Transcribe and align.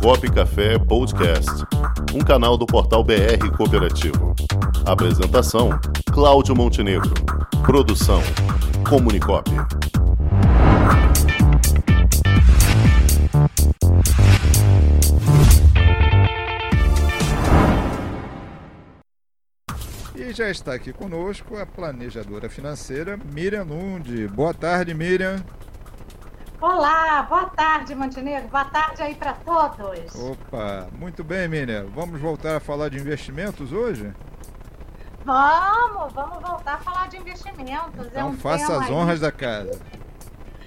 Comunicop 0.00 0.30
Café 0.30 0.78
Podcast, 0.78 1.50
um 2.14 2.20
canal 2.20 2.56
do 2.56 2.66
portal 2.66 3.02
BR 3.02 3.50
Cooperativo. 3.56 4.34
Apresentação: 4.84 5.70
Cláudio 6.12 6.54
Montenegro. 6.54 7.12
Produção: 7.64 8.20
Comunicop. 8.88 9.50
E 20.14 20.32
já 20.32 20.50
está 20.50 20.74
aqui 20.74 20.92
conosco 20.92 21.56
a 21.56 21.66
planejadora 21.66 22.48
financeira 22.48 23.18
Miriam 23.32 23.64
Nundi. 23.64 24.28
Boa 24.28 24.54
tarde, 24.54 24.94
Miriam. 24.94 25.42
Olá, 26.58 27.22
boa 27.28 27.44
tarde, 27.50 27.94
Montenegro. 27.94 28.48
Boa 28.48 28.64
tarde 28.64 29.02
aí 29.02 29.14
para 29.14 29.34
todos. 29.34 30.14
Opa, 30.14 30.88
muito 30.92 31.22
bem, 31.22 31.46
Miriam. 31.46 31.86
Vamos 31.94 32.18
voltar 32.18 32.56
a 32.56 32.60
falar 32.60 32.88
de 32.88 32.98
investimentos 32.98 33.72
hoje? 33.72 34.10
Vamos, 35.22 36.14
vamos 36.14 36.40
voltar 36.40 36.74
a 36.74 36.78
falar 36.78 37.08
de 37.08 37.18
investimentos. 37.18 38.06
Então 38.06 38.20
é 38.20 38.24
um 38.24 38.36
faça 38.38 38.74
as 38.74 38.88
honras 38.88 39.22
aí. 39.22 39.30
da 39.30 39.32
casa. 39.32 39.78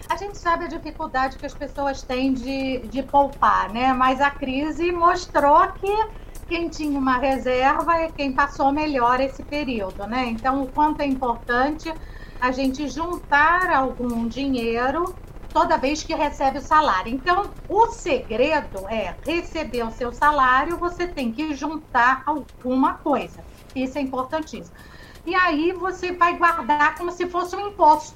A 0.08 0.16
gente 0.16 0.38
sabe 0.38 0.66
a 0.66 0.68
dificuldade 0.68 1.38
que 1.38 1.46
as 1.46 1.56
pessoas 1.56 2.04
têm 2.04 2.36
de, 2.36 2.80
de 2.88 3.02
poupar, 3.02 3.72
né? 3.74 3.92
Mas 3.92 4.22
a 4.22 4.30
crise 4.30 4.92
mostrou 4.92 5.72
que 5.72 6.08
quem 6.48 6.70
tinha 6.70 7.00
uma 7.00 7.18
reserva 7.18 7.98
é 7.98 8.12
quem 8.12 8.32
passou 8.32 8.72
melhor 8.72 9.20
esse 9.20 9.42
período, 9.44 10.06
né? 10.06 10.26
Então, 10.28 10.62
o 10.62 10.68
quanto 10.68 11.02
é 11.02 11.06
importante 11.08 11.92
a 12.40 12.52
gente 12.52 12.88
juntar 12.88 13.72
algum 13.72 14.28
dinheiro 14.28 15.16
toda 15.54 15.78
vez 15.78 16.04
que 16.04 16.14
recebe 16.14 16.60
o 16.60 16.62
salário. 16.62 17.14
Então, 17.14 17.50
o 17.68 17.88
segredo 17.88 18.88
é 18.88 19.16
receber 19.26 19.84
o 19.84 19.92
seu 19.92 20.14
salário, 20.14 20.78
você 20.78 21.08
tem 21.08 21.32
que 21.32 21.54
juntar 21.54 22.24
alguma 22.26 22.96
coisa. 22.96 23.44
Isso 23.76 23.98
é 23.98 24.02
importantíssimo. 24.02 24.76
E 25.26 25.36
aí 25.36 25.72
você 25.74 26.12
vai 26.12 26.38
guardar 26.38 26.96
como 26.96 27.12
se 27.12 27.28
fosse 27.28 27.56
um 27.56 27.68
imposto. 27.68 28.16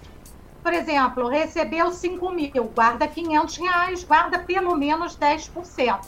Por 0.61 0.73
exemplo, 0.73 1.27
recebeu 1.27 1.91
5 1.91 2.31
mil, 2.31 2.71
guarda 2.73 3.05
500 3.07 3.57
reais, 3.57 4.03
guarda 4.03 4.39
pelo 4.39 4.75
menos 4.75 5.17
10%. 5.17 5.99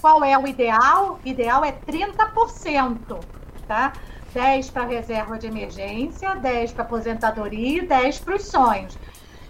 Qual 0.00 0.24
é 0.24 0.36
o 0.36 0.46
ideal? 0.46 1.20
O 1.24 1.28
ideal 1.28 1.64
é 1.64 1.72
30%, 1.72 3.20
tá? 3.68 3.92
10 4.32 4.70
para 4.70 4.86
reserva 4.86 5.38
de 5.38 5.46
emergência, 5.46 6.34
10 6.34 6.72
para 6.72 6.84
aposentadoria 6.84 7.82
e 7.82 7.86
10 7.86 8.18
para 8.20 8.36
os 8.36 8.46
sonhos. 8.46 8.98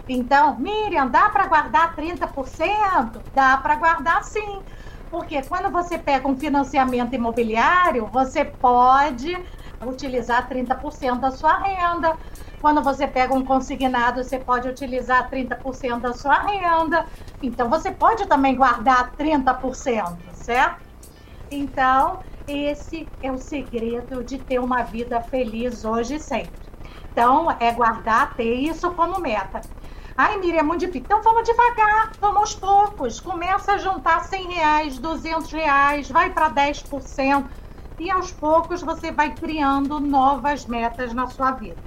Então, 0.07 0.57
Miriam, 0.59 1.07
dá 1.07 1.29
para 1.29 1.47
guardar 1.47 1.95
30%? 1.95 3.21
Dá 3.33 3.57
para 3.57 3.75
guardar 3.75 4.23
sim. 4.23 4.61
Porque 5.09 5.41
quando 5.43 5.69
você 5.71 5.97
pega 5.97 6.27
um 6.27 6.37
financiamento 6.37 7.13
imobiliário, 7.13 8.07
você 8.07 8.45
pode 8.45 9.37
utilizar 9.85 10.47
30% 10.47 11.19
da 11.19 11.31
sua 11.31 11.57
renda. 11.59 12.17
Quando 12.61 12.81
você 12.81 13.07
pega 13.07 13.33
um 13.33 13.43
consignado, 13.43 14.23
você 14.23 14.39
pode 14.39 14.69
utilizar 14.69 15.29
30% 15.29 15.99
da 15.99 16.13
sua 16.13 16.39
renda. 16.43 17.05
Então, 17.41 17.69
você 17.69 17.91
pode 17.91 18.25
também 18.27 18.55
guardar 18.55 19.15
30%, 19.17 20.17
certo? 20.31 20.81
Então, 21.49 22.19
esse 22.47 23.09
é 23.21 23.31
o 23.31 23.37
segredo 23.37 24.23
de 24.23 24.37
ter 24.39 24.59
uma 24.59 24.83
vida 24.83 25.21
feliz 25.21 25.83
hoje 25.83 26.15
e 26.15 26.19
sempre. 26.19 26.61
Então, 27.11 27.51
é 27.59 27.71
guardar, 27.71 28.35
ter 28.35 28.53
isso 28.53 28.91
como 28.91 29.19
meta. 29.19 29.61
Ai, 30.23 30.37
Miriam, 30.37 30.59
é 30.59 30.63
muito 30.63 30.81
difícil. 30.81 31.01
Então 31.03 31.23
vamos 31.23 31.43
devagar, 31.45 32.11
vamos 32.21 32.37
aos 32.37 32.53
poucos. 32.53 33.19
Começa 33.19 33.71
a 33.71 33.77
juntar 33.79 34.23
100 34.23 34.51
reais, 34.51 34.99
200 34.99 35.51
reais, 35.51 36.11
vai 36.11 36.29
para 36.29 36.47
10%. 36.47 37.43
E 37.97 38.11
aos 38.11 38.31
poucos 38.31 38.83
você 38.83 39.11
vai 39.11 39.33
criando 39.33 39.99
novas 39.99 40.67
metas 40.67 41.11
na 41.11 41.25
sua 41.25 41.53
vida. 41.53 41.77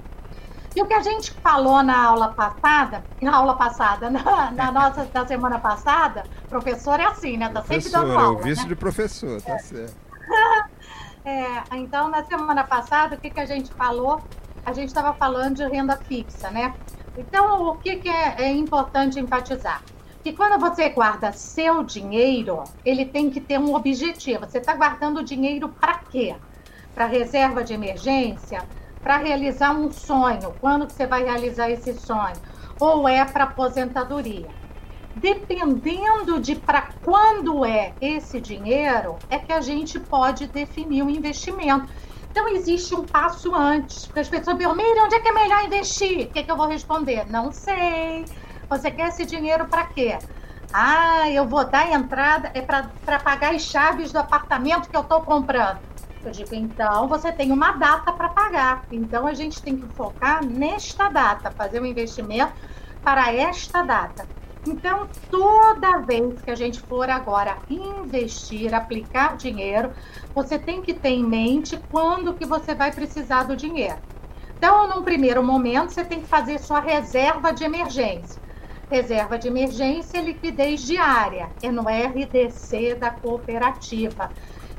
E 0.75 0.81
o 0.81 0.85
que 0.85 0.93
a 0.93 1.01
gente 1.01 1.31
falou 1.31 1.81
na 1.81 1.97
aula 1.97 2.27
passada, 2.33 3.05
na 3.21 3.37
aula 3.37 3.55
passada, 3.55 4.09
na, 4.11 4.51
na 4.51 4.69
nossa 4.69 5.05
da 5.05 5.25
semana 5.25 5.57
passada, 5.57 6.25
professor 6.49 6.99
é 6.99 7.05
assim, 7.05 7.37
né? 7.37 7.47
Tá 7.47 7.63
sempre 7.63 7.89
dando 7.89 8.19
aula. 8.19 8.37
É 8.37 8.41
o 8.41 8.43
vice 8.43 8.63
né? 8.63 8.67
de 8.67 8.75
professor, 8.75 9.41
tá 9.41 9.53
é. 9.53 9.59
certo. 9.59 9.95
é, 11.23 11.63
então, 11.77 12.09
na 12.09 12.21
semana 12.25 12.65
passada, 12.65 13.15
o 13.15 13.17
que, 13.17 13.29
que 13.29 13.39
a 13.39 13.45
gente 13.45 13.73
falou? 13.75 14.21
A 14.65 14.73
gente 14.73 14.89
estava 14.89 15.13
falando 15.13 15.55
de 15.55 15.65
renda 15.65 15.95
fixa, 15.95 16.51
né? 16.51 16.73
Então, 17.17 17.69
o 17.69 17.77
que, 17.77 17.95
que 17.97 18.09
é, 18.09 18.35
é 18.39 18.51
importante 18.51 19.19
enfatizar? 19.19 19.81
Que 20.23 20.33
quando 20.33 20.59
você 20.59 20.89
guarda 20.89 21.31
seu 21.31 21.83
dinheiro, 21.83 22.63
ele 22.83 23.05
tem 23.05 23.29
que 23.29 23.39
ter 23.39 23.59
um 23.59 23.73
objetivo. 23.75 24.45
Você 24.45 24.57
está 24.57 24.75
guardando 24.75 25.23
dinheiro 25.23 25.69
para 25.69 25.99
quê? 25.99 26.35
Para 26.93 27.05
reserva 27.05 27.63
de 27.63 27.73
emergência? 27.73 28.63
Para 29.01 29.17
realizar 29.17 29.71
um 29.71 29.91
sonho? 29.91 30.53
Quando 30.59 30.87
que 30.87 30.93
você 30.93 31.05
vai 31.05 31.23
realizar 31.23 31.69
esse 31.69 31.93
sonho? 31.93 32.35
Ou 32.79 33.07
é 33.07 33.23
para 33.23 33.45
aposentadoria? 33.45 34.49
Dependendo 35.15 36.41
de 36.41 36.55
para 36.55 36.89
quando 37.03 37.63
é 37.63 37.93
esse 38.01 38.41
dinheiro, 38.41 39.17
é 39.29 39.39
que 39.39 39.53
a 39.53 39.61
gente 39.61 39.97
pode 39.99 40.47
definir 40.47 41.03
o 41.03 41.05
um 41.05 41.09
investimento. 41.09 41.87
Então, 42.35 42.49
existe 42.49 42.93
um 42.93 43.05
passo 43.05 43.55
antes. 43.55 44.07
Porque 44.07 44.19
as 44.19 44.27
pessoas 44.27 44.57
perguntam, 44.57 44.85
Miriam, 44.85 45.05
onde 45.05 45.15
é 45.15 45.21
que 45.21 45.29
é 45.29 45.31
melhor 45.31 45.63
investir? 45.63 46.27
O 46.27 46.31
que, 46.31 46.39
é 46.39 46.43
que 46.43 46.51
eu 46.51 46.57
vou 46.57 46.67
responder? 46.67 47.25
Não 47.31 47.49
sei. 47.49 48.25
Você 48.69 48.91
quer 48.91 49.07
esse 49.07 49.25
dinheiro 49.25 49.65
para 49.69 49.85
quê? 49.85 50.19
Ah, 50.73 51.29
eu 51.29 51.47
vou 51.47 51.63
dar 51.63 51.89
entrada, 51.89 52.51
é 52.53 52.61
para 52.61 53.19
pagar 53.19 53.55
as 53.55 53.61
chaves 53.61 54.11
do 54.11 54.19
apartamento 54.19 54.89
que 54.89 54.97
eu 54.97 55.01
estou 55.01 55.21
comprando. 55.21 55.79
Eu 56.25 56.31
digo, 56.31 56.53
então 56.53 57.07
você 57.07 57.31
tem 57.31 57.53
uma 57.53 57.71
data 57.71 58.11
para 58.11 58.27
pagar. 58.27 58.83
Então 58.91 59.25
a 59.25 59.33
gente 59.33 59.61
tem 59.61 59.77
que 59.77 59.87
focar 59.95 60.43
nesta 60.43 61.07
data, 61.07 61.49
fazer 61.51 61.81
um 61.81 61.85
investimento 61.85 62.51
para 63.01 63.31
esta 63.31 63.81
data. 63.81 64.27
Então, 64.67 65.07
toda 65.29 65.99
vez 65.99 66.41
que 66.41 66.49
a 66.49 66.55
gente 66.55 66.79
for 66.81 67.07
agora 67.09 67.57
investir, 67.69 68.73
aplicar 68.73 69.37
dinheiro, 69.37 69.91
você 70.33 70.57
tem 70.57 70.81
que 70.81 70.93
ter 70.93 71.09
em 71.09 71.23
mente 71.23 71.79
quando 71.91 72.33
que 72.33 72.45
você 72.45 72.73
vai 72.73 72.91
precisar 72.91 73.43
do 73.43 73.55
dinheiro. 73.55 73.97
Então, 74.57 74.87
num 74.87 75.03
primeiro 75.03 75.43
momento, 75.43 75.91
você 75.91 76.03
tem 76.03 76.21
que 76.21 76.27
fazer 76.27 76.59
sua 76.59 76.79
reserva 76.79 77.51
de 77.51 77.63
emergência. 77.63 78.41
Reserva 78.89 79.37
de 79.37 79.47
emergência 79.47 80.17
é 80.17 80.21
liquidez 80.21 80.81
diária, 80.81 81.49
é 81.61 81.71
no 81.71 81.83
RDC 81.83 82.95
da 82.95 83.11
cooperativa. 83.11 84.31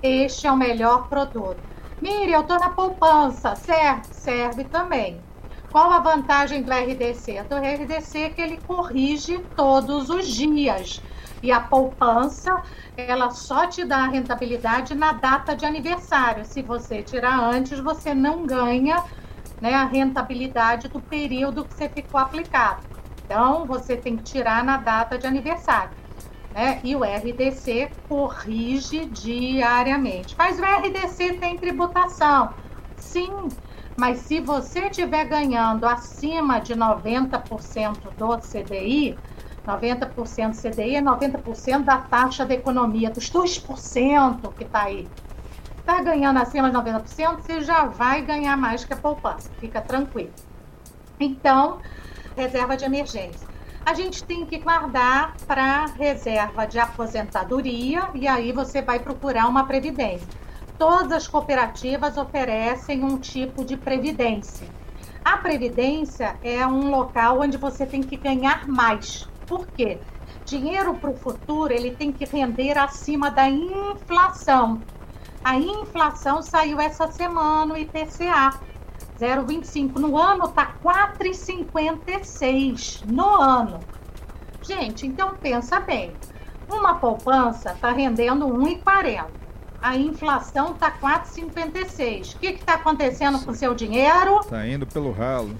Este 0.03 0.47
é 0.47 0.53
o 0.53 0.57
melhor 0.57 1.09
produto. 1.09 1.59
Miriam, 2.01 2.39
eu 2.39 2.41
estou 2.41 2.59
na 2.59 2.71
poupança, 2.71 3.55
certo? 3.55 4.13
Serve 4.13 4.65
também. 4.65 5.21
Qual 5.77 5.93
a 5.93 5.99
vantagem 5.99 6.63
do 6.63 6.73
RDC? 6.73 7.43
Do 7.43 7.57
RDC 7.57 8.19
é 8.19 8.31
que 8.31 8.41
ele 8.41 8.59
corrige 8.67 9.37
todos 9.55 10.09
os 10.09 10.27
dias. 10.27 11.03
E 11.43 11.53
a 11.53 11.61
poupança, 11.61 12.63
ela 12.97 13.29
só 13.29 13.67
te 13.67 13.85
dá 13.85 13.99
a 13.99 14.09
rentabilidade 14.09 14.95
na 14.95 15.13
data 15.13 15.55
de 15.55 15.67
aniversário. 15.67 16.47
Se 16.47 16.63
você 16.63 17.03
tirar 17.03 17.39
antes, 17.39 17.79
você 17.79 18.15
não 18.15 18.47
ganha 18.47 19.05
né, 19.61 19.75
a 19.75 19.85
rentabilidade 19.85 20.89
do 20.89 20.99
período 20.99 21.67
que 21.67 21.75
você 21.75 21.91
ficou 21.91 22.19
aplicado. 22.19 22.81
Então, 23.27 23.67
você 23.67 23.99
tem 23.99 24.17
que 24.17 24.23
tirar 24.23 24.65
na 24.65 24.79
data 24.79 25.19
de 25.19 25.27
aniversário. 25.27 25.91
Né? 26.55 26.81
E 26.83 26.97
o 26.97 27.01
RDC 27.05 27.91
corrige 28.09 29.05
diariamente. 29.05 30.35
Mas 30.39 30.59
o 30.59 30.63
RDC 30.63 31.35
tem 31.35 31.59
tributação. 31.59 32.55
Sim, 32.97 33.51
mas 33.97 34.19
se 34.19 34.41
você 34.41 34.89
estiver 34.89 35.25
ganhando 35.25 35.87
acima 35.87 36.61
de 36.61 36.75
90% 36.75 37.97
do 38.17 38.39
CDI, 38.39 39.19
90% 39.67 40.55
CDI 40.55 40.97
é 40.97 41.03
90% 41.03 41.83
da 41.83 41.97
taxa 41.99 42.45
da 42.45 42.55
economia, 42.55 43.11
dos 43.11 43.31
2% 43.31 44.53
que 44.55 44.65
está 44.65 44.83
aí. 44.83 45.09
Está 45.79 46.03
ganhando 46.03 46.39
acima 46.39 46.71
de 46.71 46.77
90%, 46.77 47.41
você 47.41 47.61
já 47.63 47.87
vai 47.87 48.21
ganhar 48.21 48.57
mais 48.57 48.85
que 48.85 48.93
a 48.93 48.97
poupança, 48.97 49.51
fica 49.59 49.81
tranquilo. 49.81 50.33
Então, 51.19 51.79
reserva 52.37 52.77
de 52.77 52.85
emergência. 52.85 53.49
A 53.85 53.95
gente 53.95 54.23
tem 54.25 54.45
que 54.45 54.59
guardar 54.59 55.37
para 55.47 55.87
reserva 55.87 56.67
de 56.67 56.79
aposentadoria 56.79 58.09
e 58.15 58.29
aí 58.29 58.53
você 58.53 58.83
vai 58.83 58.99
procurar 58.99 59.47
uma 59.47 59.65
previdência 59.65 60.27
todas 60.79 61.13
as 61.13 61.29
cooperativas 61.29 62.17
oferecem 62.17 63.05
um 63.05 63.19
tipo 63.19 63.65
de 63.65 63.77
previdência. 63.77 64.67
A 65.25 65.37
previdência 65.37 66.37
é 66.43 66.67
um 66.67 66.91
local 66.91 67.41
onde 67.41 67.57
você 67.57 67.85
tem 67.85 68.03
que 68.03 68.17
ganhar 68.17 68.69
mais. 68.69 69.29
Por 69.47 69.67
quê? 69.67 69.99
Dinheiro 70.45 70.95
para 70.95 71.11
o 71.11 71.17
futuro 71.17 71.73
ele 71.73 71.91
tem 71.91 72.13
que 72.13 72.25
render 72.25 72.79
acima 72.79 73.29
da 73.31 73.49
inflação. 73.49 74.81
A 75.43 75.57
inflação 75.57 76.43
saiu 76.43 76.81
essa 76.81 77.11
semana, 77.11 77.75
o 77.75 77.77
IPCA 77.77 78.61
0,25 79.19 79.97
no 79.97 80.17
ano 80.19 80.45
está 80.45 80.75
4,56 80.85 83.05
no 83.07 83.41
ano. 83.41 83.81
Gente, 84.63 85.07
então 85.07 85.35
pensa 85.37 85.81
bem. 85.81 86.15
Uma 86.69 86.97
poupança 86.97 87.73
está 87.73 87.91
rendendo 87.91 88.47
1,40. 88.47 89.46
A 89.87 89.95
inflação 89.95 90.73
está 90.73 90.91
4,56. 90.91 92.35
O 92.35 92.39
que 92.41 92.49
está 92.49 92.75
acontecendo 92.75 93.39
com 93.45 93.53
o 93.53 93.55
seu 93.55 93.73
dinheiro? 93.73 94.41
Está 94.41 94.67
indo 94.67 94.85
pelo 94.85 95.13
ralo. 95.13 95.57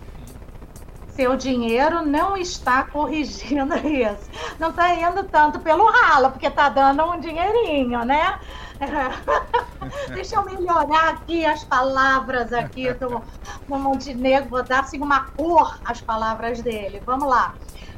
Seu 1.11 1.37
dinheiro 1.37 2.05
não 2.05 2.37
está 2.37 2.83
corrigindo 2.83 3.77
isso. 3.87 4.29
Não 4.59 4.71
está 4.71 4.93
indo 4.97 5.23
tanto 5.29 5.61
pelo 5.61 5.89
ralo, 5.89 6.33
porque 6.33 6.49
está 6.49 6.69
dando 6.69 7.05
um 7.05 7.21
dinheirinho, 7.21 8.05
né? 8.05 8.41
Deixa 10.13 10.35
eu 10.35 10.45
melhorar 10.45 11.11
aqui 11.11 11.47
as 11.47 11.63
palavras 11.63 12.53
aqui 12.53 12.93
do, 12.95 13.23
do 13.69 13.79
Montenegro, 13.79 14.49
vou 14.49 14.65
dar 14.65 14.81
assim 14.81 15.01
uma 15.01 15.27
cor 15.37 15.79
às 15.85 16.01
palavras 16.01 16.61
dele. 16.61 17.01
Vamos 17.07 17.29
lá, 17.29 17.55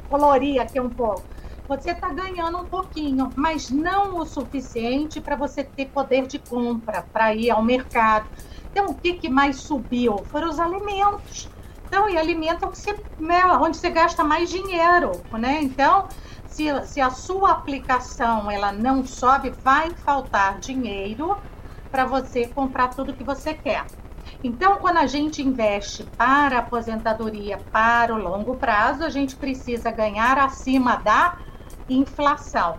colorir 0.07 0.61
aqui 0.61 0.79
um 0.79 0.91
pouco. 0.91 1.23
Você 1.69 1.91
está 1.91 2.09
ganhando 2.09 2.57
um 2.57 2.65
pouquinho, 2.65 3.29
mas 3.35 3.69
não 3.69 4.17
o 4.17 4.25
suficiente 4.25 5.21
para 5.21 5.35
você 5.35 5.63
ter 5.63 5.85
poder 5.85 6.25
de 6.25 6.39
compra, 6.39 7.05
para 7.13 7.35
ir 7.35 7.51
ao 7.51 7.61
mercado. 7.61 8.27
Então, 8.71 8.87
o 8.87 8.95
que, 8.95 9.13
que 9.13 9.29
mais 9.29 9.57
subiu? 9.57 10.17
Foram 10.31 10.49
os 10.49 10.59
alimentos. 10.59 11.47
Então, 11.85 12.09
e 12.09 12.17
alimento 12.17 12.65
é 12.65 12.67
você, 12.67 12.95
né, 13.19 13.45
onde 13.45 13.77
você 13.77 13.91
gasta 13.91 14.23
mais 14.23 14.49
dinheiro, 14.49 15.11
né? 15.31 15.59
Então, 15.61 16.07
se, 16.47 16.65
se 16.87 16.99
a 16.99 17.11
sua 17.11 17.51
aplicação 17.51 18.49
ela 18.49 18.71
não 18.71 19.05
sobe, 19.05 19.51
vai 19.51 19.91
faltar 19.91 20.57
dinheiro 20.57 21.37
para 21.91 22.03
você 22.03 22.47
comprar 22.47 22.87
tudo 22.87 23.13
que 23.13 23.23
você 23.23 23.53
quer. 23.53 23.85
Então, 24.43 24.77
quando 24.77 24.97
a 24.97 25.05
gente 25.05 25.43
investe 25.43 26.03
para 26.17 26.55
a 26.55 26.59
aposentadoria 26.61 27.59
para 27.71 28.15
o 28.15 28.17
longo 28.17 28.55
prazo, 28.55 29.03
a 29.03 29.09
gente 29.09 29.35
precisa 29.35 29.91
ganhar 29.91 30.39
acima 30.39 30.95
da 30.95 31.37
inflação. 31.89 32.77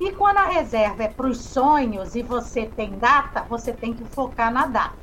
E 0.00 0.12
quando 0.12 0.38
a 0.38 0.46
reserva 0.46 1.04
é 1.04 1.08
para 1.08 1.26
os 1.26 1.38
sonhos 1.38 2.14
e 2.14 2.22
você 2.22 2.66
tem 2.66 2.98
data, 2.98 3.42
você 3.48 3.72
tem 3.72 3.92
que 3.92 4.04
focar 4.04 4.52
na 4.52 4.66
data. 4.66 4.96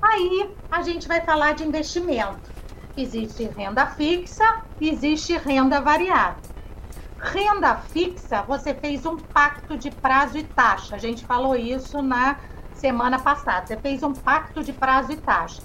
Aí 0.00 0.50
a 0.70 0.82
gente 0.82 1.08
vai 1.08 1.20
falar 1.20 1.54
de 1.54 1.64
investimento. 1.64 2.56
Existe 2.96 3.44
renda 3.44 3.86
fixa, 3.86 4.62
existe 4.80 5.36
renda 5.36 5.80
variável. 5.80 6.40
Renda 7.18 7.74
fixa, 7.76 8.42
você 8.42 8.72
fez 8.72 9.04
um 9.04 9.16
pacto 9.16 9.76
de 9.76 9.90
prazo 9.90 10.38
e 10.38 10.44
taxa. 10.44 10.94
A 10.94 10.98
gente 10.98 11.24
falou 11.24 11.56
isso 11.56 12.00
na 12.00 12.36
semana 12.74 13.18
passada. 13.18 13.66
Você 13.66 13.76
fez 13.76 14.02
um 14.02 14.12
pacto 14.12 14.62
de 14.62 14.72
prazo 14.72 15.12
e 15.12 15.16
taxa. 15.16 15.62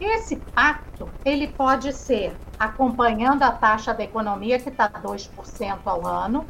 Esse 0.00 0.36
pacto, 0.36 0.85
ele 1.24 1.48
pode 1.48 1.92
ser 1.92 2.36
acompanhando 2.58 3.42
a 3.42 3.50
taxa 3.50 3.92
da 3.92 4.04
economia, 4.04 4.58
que 4.58 4.68
está 4.68 4.88
2% 4.88 5.78
ao 5.84 6.06
ano. 6.06 6.46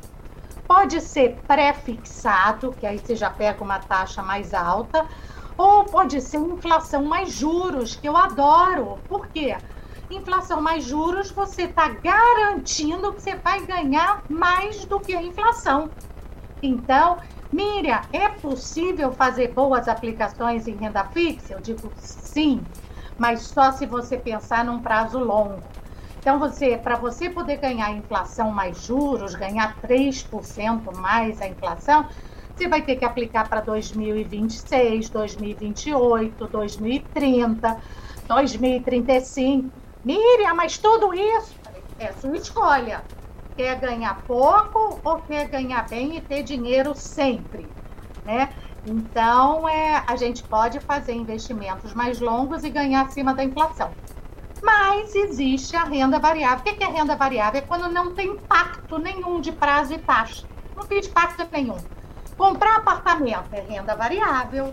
Pode 0.67 1.01
ser 1.01 1.39
pré-fixado, 1.47 2.75
que 2.79 2.87
aí 2.87 2.99
você 2.99 3.15
já 3.15 3.31
pega 3.31 3.63
uma 3.63 3.79
taxa 3.79 4.23
mais 4.23 4.53
alta. 4.53 5.07
Ou 5.57 5.85
pode 5.85 6.21
ser 6.21 6.39
inflação 6.39 7.05
mais 7.05 7.33
juros, 7.33 7.97
que 7.97 8.09
eu 8.09 8.17
adoro. 8.17 8.99
Por 9.09 9.27
quê? 9.29 9.57
inflação 10.11 10.61
mais 10.61 10.85
juros, 10.85 11.31
você 11.31 11.63
está 11.63 11.89
garantindo 11.89 13.13
que 13.13 13.23
você 13.23 13.35
vai 13.37 13.65
ganhar 13.67 14.23
mais 14.29 14.85
do 14.85 15.01
que 15.01 15.15
a 15.15 15.23
inflação. 15.23 15.91
Então, 16.63 17.19
Miriam, 17.53 18.01
é 18.13 18.29
possível 18.29 19.13
fazer 19.13 19.49
boas 19.49 19.89
aplicações 19.89 20.67
em 20.67 20.77
renda 20.77 21.05
fixa? 21.05 21.55
Eu 21.55 21.61
digo 21.61 21.93
sim, 21.97 22.61
mas 23.19 23.43
só 23.43 23.73
se 23.73 23.87
você 23.87 24.17
pensar 24.17 24.65
num 24.65 24.81
prazo 24.81 25.19
longo. 25.19 25.65
Então, 26.21 26.39
você, 26.39 26.77
para 26.77 26.97
você 26.97 27.31
poder 27.31 27.59
ganhar 27.59 27.93
inflação 27.93 28.51
mais 28.51 28.79
juros, 28.79 29.35
ganhar 29.35 29.81
3% 29.81 30.93
mais 30.97 31.41
a 31.41 31.47
inflação, 31.47 32.05
você 32.57 32.69
vai 32.69 32.83
ter 32.83 32.97
que 32.97 33.05
aplicar 33.05 33.49
para 33.49 33.61
2026, 33.61 35.11
2028, 35.11 36.49
2030, 36.49 37.81
2035. 38.27 39.71
Miriam, 40.05 40.55
mas 40.55 40.79
tudo 40.79 41.15
isso 41.15 41.55
é 41.99 42.13
sua 42.13 42.37
escolha. 42.37 43.03
Quer 43.57 43.79
ganhar 43.79 44.27
pouco 44.27 45.01
ou 45.05 45.21
quer 45.21 45.49
ganhar 45.49 45.89
bem 45.89 46.17
e 46.17 46.21
ter 46.21 46.43
dinheiro 46.43 46.95
sempre, 46.95 47.71
né? 48.25 48.53
Então, 48.87 49.69
é, 49.69 50.05
a 50.07 50.15
gente 50.15 50.45
pode 50.45 50.79
fazer 50.79 51.13
investimentos 51.13 51.93
mais 51.93 52.21
longos 52.21 52.63
e 52.63 52.71
ganhar 52.71 53.03
acima 53.03 53.35
da 53.35 53.43
inflação. 53.43 53.91
Mas 54.63 55.15
existe 55.15 55.75
a 55.77 55.85
renda 55.85 56.19
variável. 56.19 56.59
O 56.61 56.63
que 56.63 56.83
é 56.83 56.87
renda 56.87 57.17
variável? 57.17 57.59
É 57.59 57.65
quando 57.65 57.91
não 57.91 58.15
tem 58.15 58.29
impacto 58.29 58.99
nenhum 58.99 59.41
de 59.41 59.51
prazo 59.51 59.93
e 59.95 59.99
taxa. 59.99 60.47
Não 60.77 60.85
fiz 60.85 61.09
pacto 61.09 61.47
nenhum. 61.51 61.79
Comprar 62.37 62.77
apartamento 62.77 63.49
é 63.53 63.61
renda 63.61 63.97
variável. 63.97 64.73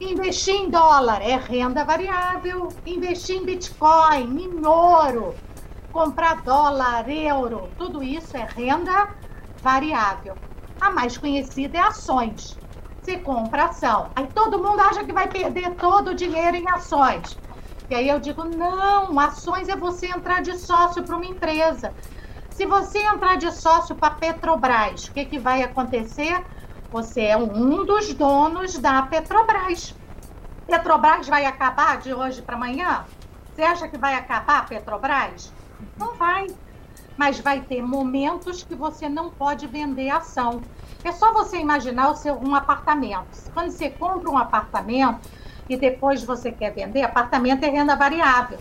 Investir 0.00 0.54
em 0.54 0.70
dólar 0.70 1.20
é 1.22 1.36
renda 1.36 1.84
variável, 1.84 2.68
investir 2.84 3.36
em 3.36 3.44
Bitcoin, 3.44 4.42
em 4.42 4.66
ouro, 4.66 5.32
comprar 5.92 6.42
dólar, 6.42 7.08
euro, 7.08 7.68
tudo 7.78 8.02
isso 8.02 8.36
é 8.36 8.44
renda 8.44 9.14
variável. 9.62 10.34
A 10.80 10.90
mais 10.90 11.16
conhecida 11.16 11.78
é 11.78 11.80
ações. 11.82 12.58
Você 13.02 13.18
compra 13.18 13.64
ação. 13.64 14.10
Aí 14.14 14.28
todo 14.28 14.62
mundo 14.62 14.80
acha 14.80 15.04
que 15.04 15.12
vai 15.12 15.26
perder 15.26 15.74
todo 15.74 16.12
o 16.12 16.14
dinheiro 16.14 16.56
em 16.56 16.70
ações. 16.70 17.36
E 17.90 17.94
aí 17.94 18.08
eu 18.08 18.20
digo: 18.20 18.44
não, 18.44 19.18
ações 19.18 19.68
é 19.68 19.76
você 19.76 20.06
entrar 20.06 20.40
de 20.40 20.56
sócio 20.56 21.02
para 21.02 21.16
uma 21.16 21.26
empresa. 21.26 21.92
Se 22.50 22.64
você 22.64 23.00
entrar 23.02 23.36
de 23.36 23.50
sócio 23.50 23.96
para 23.96 24.14
Petrobras, 24.14 25.06
o 25.06 25.12
que, 25.12 25.24
que 25.24 25.38
vai 25.38 25.62
acontecer? 25.62 26.44
Você 26.92 27.22
é 27.22 27.36
um 27.36 27.84
dos 27.84 28.14
donos 28.14 28.78
da 28.78 29.02
Petrobras. 29.02 29.94
Petrobras 30.66 31.26
vai 31.26 31.44
acabar 31.44 31.98
de 31.98 32.14
hoje 32.14 32.40
para 32.40 32.54
amanhã? 32.54 33.04
Você 33.52 33.62
acha 33.62 33.88
que 33.88 33.98
vai 33.98 34.14
acabar 34.14 34.60
a 34.60 34.62
Petrobras? 34.62 35.52
Não 35.98 36.14
vai. 36.14 36.46
Mas 37.16 37.40
vai 37.40 37.60
ter 37.60 37.82
momentos 37.82 38.62
que 38.62 38.74
você 38.74 39.08
não 39.08 39.30
pode 39.30 39.66
vender 39.66 40.10
ação. 40.10 40.62
É 41.04 41.12
só 41.12 41.32
você 41.32 41.58
imaginar 41.58 42.10
o 42.10 42.16
seu, 42.16 42.34
um 42.34 42.54
apartamento. 42.54 43.50
Quando 43.52 43.70
você 43.70 43.90
compra 43.90 44.30
um 44.30 44.38
apartamento 44.38 45.28
e 45.68 45.76
depois 45.76 46.24
você 46.24 46.50
quer 46.50 46.74
vender, 46.74 47.02
apartamento 47.02 47.64
é 47.64 47.68
renda 47.68 47.94
variável. 47.94 48.58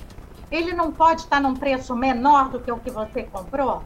Ele 0.52 0.74
não 0.74 0.92
pode 0.92 1.22
estar 1.22 1.40
num 1.40 1.56
preço 1.56 1.96
menor 1.96 2.50
do 2.50 2.60
que 2.60 2.72
o 2.72 2.80
que 2.80 2.92
você 2.92 3.24
comprou? 3.24 3.82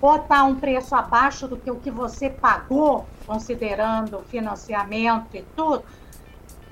ou 0.00 0.16
está 0.16 0.44
um 0.44 0.56
preço 0.56 0.94
abaixo 0.94 1.48
do 1.48 1.56
que 1.56 1.70
o 1.70 1.80
que 1.80 1.90
você 1.90 2.28
pagou, 2.28 3.06
considerando 3.26 4.20
financiamento 4.24 5.34
e 5.34 5.42
tudo. 5.56 5.82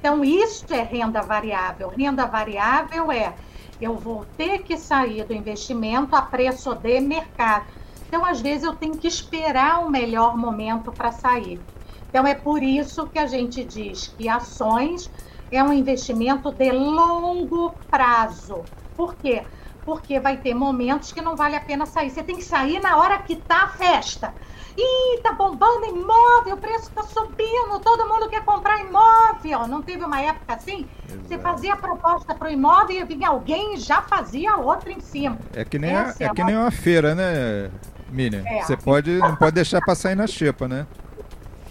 Então, 0.03 0.25
isso 0.25 0.67
é 0.75 0.83
renda 0.83 1.23
variável. 1.23 1.89
Renda 1.89 2.27
variável 2.27 3.13
é 3.13 3.35
eu 3.81 3.95
vou 3.95 4.27
ter 4.37 4.65
que 4.65 4.77
sair 4.77 5.23
do 5.23 5.33
investimento 5.33 6.17
a 6.17 6.23
preço 6.23 6.75
de 6.75 7.01
mercado. 7.01 7.67
Então, 8.09 8.27
às 8.27 8.41
vezes, 8.41 8.65
eu 8.65 8.75
tenho 8.75 8.99
que 8.99 9.07
esperar 9.07 9.79
o 9.79 9.89
melhor 9.89 10.37
momento 10.37 10.91
para 10.91 11.13
sair. 11.13 11.61
Então, 12.09 12.27
é 12.27 12.35
por 12.35 12.65
isso 12.65 13.07
que 13.07 13.19
a 13.21 13.27
gente 13.27 13.63
diz 13.63 14.09
que 14.09 14.29
ações 14.29 15.09
é 15.53 15.63
um 15.63 15.73
investimento 15.73 16.51
de 16.51 16.73
longo 16.73 17.73
prazo. 17.89 18.65
Por 18.97 19.15
quê? 19.15 19.45
porque 19.85 20.21
vai 20.21 20.37
ter 20.37 20.55
momentos 20.55 21.13
que 21.13 21.21
não 21.21 21.37
vale 21.37 21.57
a 21.57 21.61
pena 21.61 21.87
sair. 21.87 22.11
Você 22.11 22.23
tem 22.23 22.37
que 22.37 22.45
sair 22.45 22.81
na 22.81 22.97
hora 22.99 23.19
que 23.19 23.37
tá 23.37 23.65
a 23.65 23.69
festa. 23.69 24.35
Ih, 24.77 25.21
tá 25.23 25.33
bombando 25.33 25.87
imóvel, 25.87 26.55
o 26.55 26.57
preço 26.57 26.91
tá 26.93 27.03
subindo, 27.03 27.79
todo 27.81 28.09
mundo 28.09 28.29
quer 28.29 28.45
comprar 28.45 28.81
imóvel. 28.81 29.67
Não 29.67 29.83
teve 29.83 30.05
uma 30.05 30.21
época 30.21 30.55
assim? 30.55 30.89
Exato. 31.09 31.29
Você 31.29 31.39
fazia 31.39 31.75
a 31.75 31.77
proposta 31.77 32.35
para 32.35 32.49
o 32.49 32.51
imóvel 32.51 32.97
e 32.97 33.05
vinha 33.05 33.29
alguém 33.29 33.75
e 33.75 33.77
já 33.77 34.01
fazia 34.03 34.57
outra 34.57 34.91
em 34.91 35.01
cima. 35.01 35.39
É 35.55 35.65
que 35.65 35.79
nem, 35.79 35.95
a, 35.95 36.15
é, 36.19 36.25
é 36.25 36.29
que 36.31 36.43
nem 36.43 36.57
uma 36.57 36.71
feira, 36.71 37.15
né, 37.15 37.71
Miriam? 38.11 38.43
É. 38.47 38.63
Você 38.63 38.77
pode, 38.77 39.19
não 39.19 39.37
pode 39.37 39.53
deixar 39.53 39.81
passar 39.83 40.11
aí 40.11 40.15
na 40.15 40.27
xepa, 40.27 40.67
né? 40.67 40.87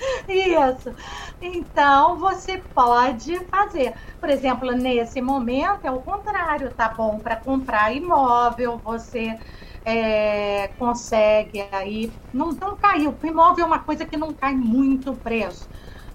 Isso. 0.29 0.93
Então, 1.41 2.17
você 2.19 2.61
pode 2.73 3.39
fazer. 3.45 3.93
Por 4.19 4.29
exemplo, 4.29 4.71
nesse 4.71 5.21
momento 5.21 5.85
é 5.85 5.91
o 5.91 6.01
contrário, 6.01 6.69
tá 6.71 6.89
bom 6.89 7.17
para 7.19 7.35
comprar 7.35 7.91
imóvel, 7.91 8.79
você 8.83 9.37
é, 9.85 10.69
consegue 10.77 11.63
aí. 11.71 12.11
Não, 12.33 12.51
não 12.51 12.75
caiu. 12.75 13.15
O 13.21 13.25
imóvel 13.25 13.65
é 13.65 13.67
uma 13.67 13.79
coisa 13.79 14.05
que 14.05 14.17
não 14.17 14.33
cai 14.33 14.53
muito 14.53 15.13
preço. 15.13 15.67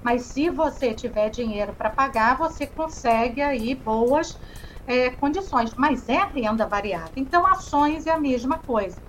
Mas 0.03 0.23
se 0.23 0.49
você 0.49 0.95
tiver 0.95 1.31
dinheiro 1.31 1.73
para 1.73 1.91
pagar, 1.91 2.37
você 2.37 2.67
consegue 2.67 3.41
aí 3.43 3.75
boas 3.75 4.39
é, 4.87 5.11
condições. 5.11 5.75
Mas 5.75 6.09
é 6.09 6.25
renda 6.25 6.67
variável. 6.67 7.13
Então, 7.17 7.47
ações 7.47 8.07
é 8.07 8.13
a 8.13 8.19
mesma 8.19 8.59
coisa. 8.59 9.03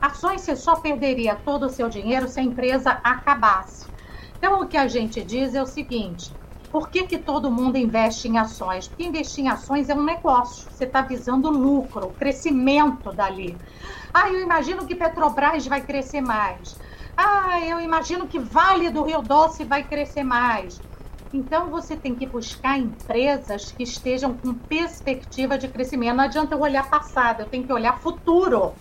Ações 0.00 0.42
você 0.42 0.56
só 0.56 0.76
perderia 0.76 1.34
todo 1.34 1.66
o 1.66 1.70
seu 1.70 1.88
dinheiro 1.88 2.28
se 2.28 2.40
a 2.40 2.42
empresa 2.42 3.00
acabasse. 3.02 3.86
Então, 4.36 4.60
o 4.60 4.66
que 4.66 4.76
a 4.76 4.86
gente 4.86 5.22
diz 5.22 5.54
é 5.54 5.62
o 5.62 5.66
seguinte: 5.66 6.32
por 6.70 6.88
que, 6.90 7.04
que 7.04 7.18
todo 7.18 7.50
mundo 7.50 7.76
investe 7.76 8.28
em 8.28 8.38
ações? 8.38 8.88
Porque 8.88 9.04
investir 9.04 9.44
em 9.44 9.48
ações 9.48 9.88
é 9.88 9.94
um 9.94 10.04
negócio. 10.04 10.68
Você 10.70 10.84
está 10.84 11.00
visando 11.00 11.50
lucro, 11.50 12.10
crescimento 12.18 13.12
dali. 13.12 13.56
Ah, 14.12 14.28
eu 14.28 14.42
imagino 14.42 14.86
que 14.86 14.94
Petrobras 14.94 15.66
vai 15.66 15.80
crescer 15.80 16.20
mais. 16.20 16.76
Ah, 17.16 17.60
eu 17.60 17.80
imagino 17.80 18.26
que 18.26 18.38
Vale 18.38 18.90
do 18.90 19.02
Rio 19.02 19.22
Doce 19.22 19.64
vai 19.64 19.82
crescer 19.82 20.22
mais. 20.22 20.80
Então 21.32 21.68
você 21.68 21.96
tem 21.96 22.14
que 22.14 22.26
buscar 22.26 22.78
empresas 22.78 23.72
que 23.72 23.82
estejam 23.82 24.34
com 24.34 24.54
perspectiva 24.54 25.58
de 25.58 25.68
crescimento. 25.68 26.16
Não 26.16 26.24
adianta 26.24 26.54
eu 26.54 26.60
olhar 26.60 26.88
passado, 26.88 27.40
eu 27.40 27.46
tenho 27.46 27.64
que 27.64 27.72
olhar 27.72 27.98
futuro. 27.98 28.72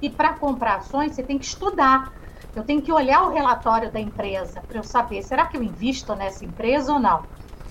E 0.00 0.10
para 0.10 0.34
comprar 0.34 0.76
ações, 0.76 1.14
você 1.14 1.22
tem 1.22 1.38
que 1.38 1.46
estudar. 1.46 2.12
Eu 2.58 2.64
tenho 2.64 2.82
que 2.82 2.90
olhar 2.90 3.22
o 3.22 3.32
relatório 3.32 3.90
da 3.90 4.00
empresa 4.00 4.60
para 4.66 4.78
eu 4.78 4.82
saber, 4.82 5.22
será 5.22 5.46
que 5.46 5.56
eu 5.56 5.62
invisto 5.62 6.12
nessa 6.16 6.44
empresa 6.44 6.92
ou 6.92 6.98
não? 6.98 7.22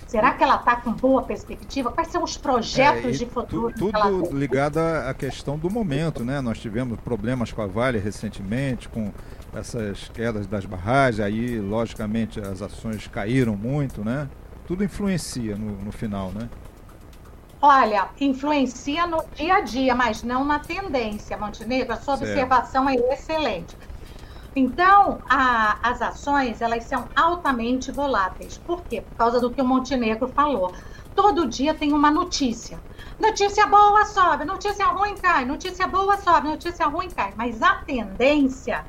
Será 0.08 0.32
que 0.32 0.42
ela 0.42 0.56
está 0.56 0.78
com 0.78 0.94
boa 0.94 1.22
perspectiva? 1.24 1.92
Quais 1.92 2.08
são 2.08 2.24
os 2.24 2.38
projetos 2.38 3.16
é, 3.16 3.18
de 3.18 3.26
futuro? 3.26 3.74
Tu, 3.78 3.92
tudo 3.92 4.38
ligado 4.38 4.78
à 4.78 5.14
questão 5.14 5.58
do 5.58 5.70
momento, 5.70 6.24
né? 6.24 6.40
Nós 6.40 6.58
tivemos 6.60 6.98
problemas 7.02 7.52
com 7.52 7.62
a 7.62 7.68
Vale 7.68 8.00
recentemente, 8.00 8.88
com 8.88 9.12
essas 9.54 10.08
quedas 10.08 10.48
das 10.48 10.66
barragens, 10.66 11.20
aí 11.20 11.60
logicamente 11.60 12.40
as 12.40 12.62
ações 12.62 13.06
caíram 13.08 13.58
muito, 13.58 14.06
né? 14.06 14.30
Tudo 14.66 14.86
influencia 14.86 15.58
no, 15.58 15.74
no 15.84 15.92
final, 15.92 16.32
né? 16.32 16.48
Olha, 17.62 18.08
influencia 18.22 19.06
no 19.06 19.22
dia 19.36 19.56
a 19.56 19.62
dia, 19.62 19.94
mas 19.94 20.24
não 20.24 20.46
na 20.46 20.60
tendência, 20.60 21.38
Montenegro. 21.38 21.92
A 21.92 21.98
sua 21.98 22.16
certo. 22.16 22.30
observação 22.30 22.88
é 22.88 22.96
excelente. 22.96 23.76
Então, 24.58 25.20
a, 25.30 25.78
as 25.88 26.02
ações, 26.02 26.62
elas 26.62 26.84
são 26.86 27.08
altamente 27.16 27.92
voláteis. 27.92 28.58
Por 28.58 28.82
quê? 28.82 29.02
Por 29.02 29.16
causa 29.16 29.40
do 29.40 29.52
que 29.52 29.62
o 29.62 29.66
Montenegro 29.66 30.28
falou. 30.30 30.74
Todo 31.16 31.48
dia 31.48 31.76
tem 31.76 31.94
uma 31.94 32.10
notícia. 32.10 32.80
Notícia 33.20 33.68
boa 33.68 34.04
sobe, 34.06 34.46
notícia 34.46 34.88
ruim 34.88 35.16
cai, 35.16 35.46
notícia 35.46 35.86
boa 35.86 36.18
sobe, 36.18 36.48
notícia 36.48 36.88
ruim 36.88 37.08
cai. 37.08 37.34
Mas 37.36 37.62
a 37.62 37.76
tendência, 37.76 38.84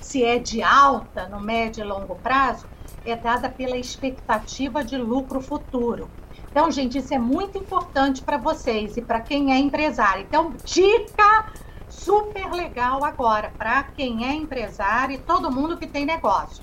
se 0.00 0.24
é 0.24 0.40
de 0.40 0.60
alta 0.60 1.28
no 1.28 1.40
médio 1.40 1.84
e 1.84 1.86
longo 1.86 2.16
prazo, 2.16 2.66
é 3.04 3.14
dada 3.14 3.48
pela 3.48 3.76
expectativa 3.76 4.82
de 4.82 4.96
lucro 4.96 5.40
futuro. 5.40 6.10
Então, 6.50 6.68
gente, 6.68 6.98
isso 6.98 7.14
é 7.14 7.18
muito 7.18 7.56
importante 7.56 8.22
para 8.22 8.38
vocês 8.38 8.96
e 8.96 9.02
para 9.02 9.20
quem 9.20 9.52
é 9.52 9.58
empresário. 9.58 10.24
Então, 10.28 10.52
dica 10.64 11.52
super 12.06 12.52
legal 12.52 13.04
agora 13.04 13.52
para 13.58 13.82
quem 13.82 14.24
é 14.24 14.32
empresário 14.32 15.16
e 15.16 15.18
todo 15.18 15.50
mundo 15.50 15.76
que 15.76 15.88
tem 15.88 16.06
negócio. 16.06 16.62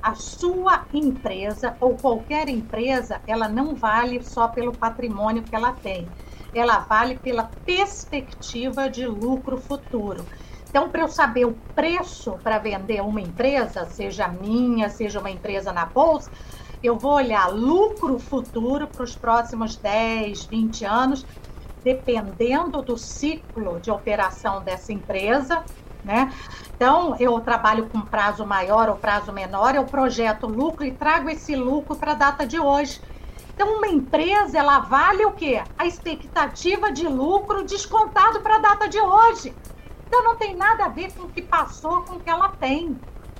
A 0.00 0.14
sua 0.14 0.86
empresa 0.94 1.76
ou 1.80 1.96
qualquer 1.96 2.48
empresa, 2.48 3.20
ela 3.26 3.48
não 3.48 3.74
vale 3.74 4.22
só 4.22 4.46
pelo 4.46 4.72
patrimônio 4.72 5.42
que 5.42 5.56
ela 5.56 5.72
tem. 5.72 6.08
Ela 6.54 6.78
vale 6.78 7.18
pela 7.18 7.50
perspectiva 7.66 8.88
de 8.88 9.04
lucro 9.04 9.58
futuro. 9.58 10.24
Então, 10.70 10.88
para 10.88 11.00
eu 11.00 11.08
saber 11.08 11.44
o 11.44 11.58
preço 11.74 12.38
para 12.44 12.58
vender 12.58 13.02
uma 13.02 13.20
empresa, 13.20 13.84
seja 13.86 14.28
minha, 14.28 14.88
seja 14.88 15.18
uma 15.18 15.30
empresa 15.30 15.72
na 15.72 15.86
bolsa, 15.86 16.30
eu 16.80 16.96
vou 16.96 17.14
olhar 17.14 17.48
lucro 17.48 18.16
futuro 18.20 18.86
para 18.86 19.02
os 19.02 19.16
próximos 19.16 19.74
10, 19.74 20.44
20 20.44 20.84
anos 20.84 21.26
dependendo 21.82 22.82
do 22.82 22.96
ciclo 22.96 23.80
de 23.80 23.90
operação 23.90 24.62
dessa 24.62 24.92
empresa, 24.92 25.64
né? 26.04 26.32
Então, 26.74 27.16
eu 27.18 27.38
trabalho 27.40 27.88
com 27.88 28.00
prazo 28.00 28.46
maior 28.46 28.88
ou 28.88 28.96
prazo 28.96 29.32
menor, 29.32 29.74
eu 29.74 29.84
projeto 29.84 30.46
lucro 30.46 30.84
e 30.84 30.92
trago 30.92 31.28
esse 31.28 31.56
lucro 31.56 31.96
para 31.96 32.12
a 32.12 32.14
data 32.14 32.46
de 32.46 32.58
hoje. 32.58 33.00
Então, 33.54 33.76
uma 33.76 33.88
empresa, 33.88 34.56
ela 34.58 34.78
vale 34.78 35.24
o 35.24 35.32
quê? 35.32 35.62
A 35.76 35.86
expectativa 35.86 36.92
de 36.92 37.08
lucro 37.08 37.64
descontado 37.64 38.40
para 38.40 38.56
a 38.56 38.60
data 38.60 38.88
de 38.88 39.00
hoje. 39.00 39.52
Então, 40.06 40.22
não 40.22 40.36
tem 40.36 40.54
nada 40.54 40.84
a 40.84 40.88
ver 40.88 41.12
com 41.12 41.24
o 41.24 41.28
que 41.28 41.42
passou, 41.42 42.02
com 42.02 42.14
o 42.14 42.20
que 42.20 42.30
ela 42.30 42.50
tem. 42.50 42.96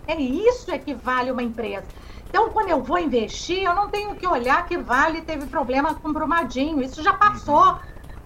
É 0.06 0.16
isso 0.16 0.70
é 0.72 0.78
que 0.78 0.94
vale 0.94 1.30
uma 1.30 1.42
empresa. 1.42 1.86
Então, 2.28 2.50
quando 2.50 2.68
eu 2.68 2.82
vou 2.82 2.98
investir, 2.98 3.62
eu 3.62 3.74
não 3.74 3.88
tenho 3.88 4.14
que 4.14 4.26
olhar 4.26 4.66
que 4.66 4.76
Vale 4.76 5.22
teve 5.22 5.46
problema 5.46 5.94
com 5.94 6.12
Brumadinho. 6.12 6.82
Isso 6.82 7.02
já 7.02 7.14
passou. 7.14 7.78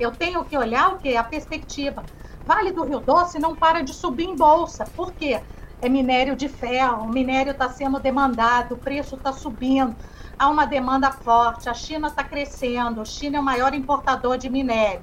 Eu 0.02 0.11
tenho 0.11 0.44
que 0.44 0.59
olhar 0.59 0.94
o 0.94 0.99
que? 0.99 1.16
A 1.16 1.23
perspectiva. 1.23 2.04
Vale 2.44 2.73
do 2.73 2.82
Rio 2.82 2.99
Doce 2.99 3.38
não 3.38 3.54
para 3.54 3.82
de 3.82 3.94
subir 3.94 4.25
em 4.25 4.35
bolsa. 4.35 4.85
Por 4.97 5.12
quê? 5.12 5.40
É 5.80 5.88
minério 5.88 6.35
de 6.35 6.49
ferro, 6.49 7.04
o 7.04 7.09
minério 7.09 7.52
está 7.52 7.68
sendo 7.68 7.99
demandado, 7.99 8.73
o 8.73 8.78
preço 8.78 9.16
está 9.16 9.32
subindo, 9.32 9.97
há 10.38 10.49
uma 10.49 10.64
demanda 10.64 11.11
forte, 11.11 11.68
a 11.68 11.75
China 11.75 12.06
está 12.06 12.23
crescendo, 12.23 13.00
a 13.00 13.04
China 13.04 13.38
é 13.38 13.40
o 13.40 13.44
maior 13.44 13.75
importador 13.75 14.38
de 14.38 14.49
minério. 14.49 15.02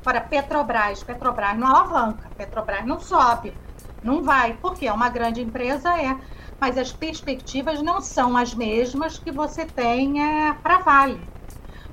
Agora, 0.00 0.20
Petrobras, 0.20 1.02
Petrobras 1.02 1.58
não 1.58 1.66
alavanca, 1.66 2.30
Petrobras 2.36 2.86
não 2.86 3.00
sobe, 3.00 3.52
não 4.02 4.22
vai, 4.22 4.54
porque 4.54 4.86
é 4.86 4.92
uma 4.92 5.08
grande 5.08 5.42
empresa, 5.42 6.00
é, 6.00 6.16
mas 6.60 6.78
as 6.78 6.92
perspectivas 6.92 7.82
não 7.82 8.00
são 8.00 8.36
as 8.36 8.54
mesmas 8.54 9.18
que 9.18 9.32
você 9.32 9.66
tem 9.66 10.22
é, 10.22 10.54
para 10.54 10.78
Vale. 10.78 11.20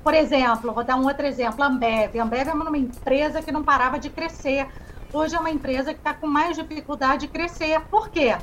Por 0.02 0.14
exemplo, 0.14 0.72
vou 0.72 0.84
dar 0.84 0.96
um 0.96 1.04
outro 1.04 1.26
exemplo, 1.26 1.62
a 1.62 1.66
Ambev. 1.66 2.18
A 2.18 2.22
Ambev 2.22 2.48
é 2.48 2.52
uma 2.52 2.78
empresa 2.78 3.42
que 3.42 3.52
não 3.52 3.62
parava 3.62 3.98
de 3.98 4.10
crescer. 4.10 4.66
Hoje 5.12 5.34
é 5.34 5.38
uma 5.38 5.50
empresa 5.50 5.92
que 5.92 6.00
está 6.00 6.12
com 6.14 6.26
mais 6.26 6.56
dificuldade 6.56 7.26
de 7.26 7.28
crescer. 7.28 7.80
Por 7.90 8.08
quê? 8.10 8.36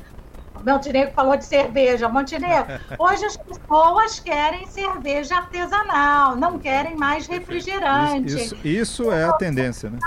O 0.54 0.68
Montenegro 0.68 1.12
falou 1.14 1.36
de 1.36 1.44
cerveja. 1.44 2.08
Montenegro, 2.08 2.80
hoje 2.98 3.24
as 3.24 3.36
pessoas 3.36 4.18
querem 4.20 4.66
cerveja 4.66 5.36
artesanal, 5.36 6.34
não 6.34 6.58
querem 6.58 6.96
mais 6.96 7.26
refrigerante. 7.26 8.26
Isso, 8.26 8.54
isso, 8.54 8.66
isso 8.66 9.12
é 9.12 9.24
a 9.24 9.32
tendência, 9.34 9.90
né? 9.90 9.98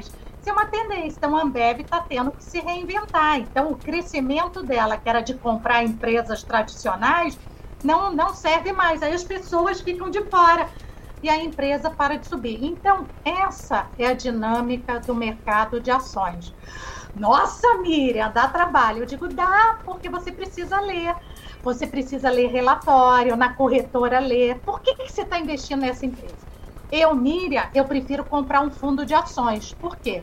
Isso 0.00 0.12
é 0.48 0.52
uma 0.52 0.66
tendência. 0.66 1.16
Então, 1.18 1.36
a 1.36 1.42
Ambev 1.42 1.80
está 1.80 2.00
tendo 2.00 2.30
que 2.30 2.42
se 2.42 2.58
reinventar. 2.60 3.38
Então, 3.38 3.70
o 3.70 3.76
crescimento 3.76 4.62
dela, 4.62 4.96
que 4.96 5.08
era 5.08 5.20
de 5.20 5.34
comprar 5.34 5.84
empresas 5.84 6.42
tradicionais, 6.42 7.38
não, 7.82 8.14
não 8.14 8.34
serve 8.34 8.72
mais. 8.72 9.02
Aí 9.02 9.12
as 9.12 9.24
pessoas 9.24 9.80
ficam 9.80 10.10
de 10.10 10.22
fora 10.24 10.68
e 11.22 11.28
a 11.28 11.36
empresa 11.36 11.90
para 11.90 12.16
de 12.16 12.26
subir. 12.26 12.64
Então, 12.64 13.06
essa 13.24 13.86
é 13.98 14.06
a 14.06 14.12
dinâmica 14.12 15.00
do 15.00 15.14
mercado 15.14 15.80
de 15.80 15.90
ações. 15.90 16.54
Nossa, 17.14 17.78
Miriam, 17.78 18.30
dá 18.30 18.48
trabalho. 18.48 19.02
Eu 19.02 19.06
digo, 19.06 19.28
dá, 19.28 19.78
porque 19.84 20.08
você 20.08 20.30
precisa 20.30 20.80
ler. 20.80 21.14
Você 21.62 21.86
precisa 21.86 22.30
ler 22.30 22.48
relatório, 22.48 23.36
na 23.36 23.52
corretora 23.52 24.20
ler. 24.20 24.58
Por 24.60 24.80
que, 24.80 24.94
que 24.94 25.12
você 25.12 25.22
está 25.22 25.38
investindo 25.38 25.80
nessa 25.80 26.06
empresa? 26.06 26.46
Eu, 26.90 27.14
Miriam, 27.14 27.64
eu 27.74 27.84
prefiro 27.84 28.24
comprar 28.24 28.60
um 28.60 28.70
fundo 28.70 29.04
de 29.04 29.14
ações. 29.14 29.74
Por 29.74 29.96
quê? 29.96 30.22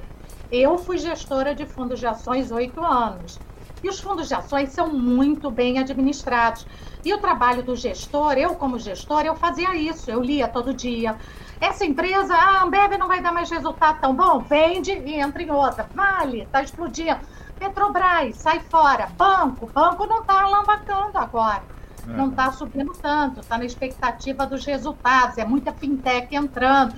Eu 0.52 0.78
fui 0.78 0.98
gestora 0.98 1.54
de 1.54 1.66
fundos 1.66 2.00
de 2.00 2.08
ações 2.08 2.52
oito 2.52 2.84
anos. 2.84 3.40
E 3.86 3.88
os 3.88 4.00
fundos 4.00 4.28
de 4.28 4.34
ações 4.34 4.72
são 4.72 4.92
muito 4.92 5.52
bem 5.52 5.78
administrados. 5.78 6.66
E 7.06 7.14
o 7.14 7.20
trabalho 7.20 7.62
do 7.62 7.76
gestor, 7.76 8.32
eu 8.34 8.56
como 8.56 8.80
gestor, 8.80 9.22
eu 9.22 9.36
fazia 9.36 9.76
isso, 9.76 10.10
eu 10.10 10.24
lia 10.24 10.48
todo 10.48 10.74
dia. 10.74 11.16
Essa 11.62 11.86
empresa, 11.86 12.34
a 12.34 12.64
Ambev 12.64 12.98
não 12.98 13.08
vai 13.08 13.22
dar 13.22 13.32
mais 13.32 13.48
resultado 13.48 14.02
tão 14.02 14.16
bom, 14.16 14.40
vende 14.40 14.92
e 14.92 15.20
entra 15.20 15.44
em 15.44 15.52
outra. 15.52 15.88
Vale, 15.94 16.42
está 16.42 16.64
explodindo. 16.64 17.20
Petrobras, 17.60 18.38
sai 18.38 18.60
fora. 18.60 19.08
Banco, 19.16 19.68
banco 19.68 20.08
não 20.08 20.22
está 20.22 20.42
alavancando 20.42 21.20
agora. 21.20 21.62
Não 22.08 22.30
está 22.30 22.52
subindo 22.52 22.92
tanto, 22.94 23.42
está 23.42 23.56
na 23.56 23.66
expectativa 23.66 24.48
dos 24.48 24.66
resultados, 24.66 25.38
é 25.38 25.46
muita 25.46 25.72
fintech 25.72 26.36
entrando. 26.36 26.96